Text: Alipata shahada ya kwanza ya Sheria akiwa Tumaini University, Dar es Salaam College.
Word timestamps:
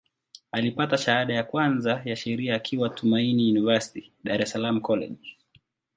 Alipata 0.51 0.97
shahada 0.97 1.33
ya 1.33 1.43
kwanza 1.43 2.01
ya 2.05 2.15
Sheria 2.15 2.55
akiwa 2.55 2.89
Tumaini 2.89 3.51
University, 3.51 4.11
Dar 4.23 4.41
es 4.41 4.49
Salaam 4.51 4.81
College. 4.81 5.37